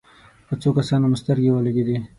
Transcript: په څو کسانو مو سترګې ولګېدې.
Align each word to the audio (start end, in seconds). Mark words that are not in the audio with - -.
په 0.47 0.53
څو 0.61 0.69
کسانو 0.77 1.05
مو 1.11 1.17
سترګې 1.23 1.51
ولګېدې. 1.53 1.97